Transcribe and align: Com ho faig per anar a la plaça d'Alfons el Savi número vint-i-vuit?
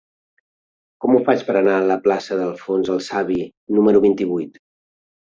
Com 1.03 1.17
ho 1.17 1.19
faig 1.25 1.43
per 1.49 1.53
anar 1.59 1.75
a 1.79 1.83
la 1.91 1.97
plaça 2.07 2.37
d'Alfons 2.39 2.89
el 2.93 3.03
Savi 3.09 3.37
número 3.75 4.01
vint-i-vuit? 4.07 4.57